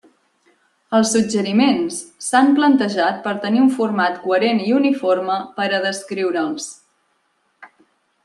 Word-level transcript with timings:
Els 0.99 1.09
suggeriments 1.15 1.99
s'han 2.27 2.49
plantejat 2.59 3.19
per 3.27 3.33
tenir 3.43 3.61
un 3.65 3.69
format 3.75 4.17
coherent 4.23 4.63
i 4.69 4.73
uniforme 4.79 5.37
per 5.59 5.67
a 5.69 5.83
descriure'ls. 5.87 6.67